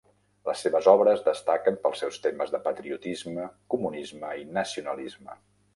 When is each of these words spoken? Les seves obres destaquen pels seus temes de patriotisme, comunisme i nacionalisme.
Les 0.49 0.61
seves 0.67 0.87
obres 0.93 1.21
destaquen 1.27 1.77
pels 1.83 2.01
seus 2.05 2.19
temes 2.25 2.55
de 2.57 2.63
patriotisme, 2.69 3.47
comunisme 3.77 4.37
i 4.45 4.53
nacionalisme. 4.59 5.43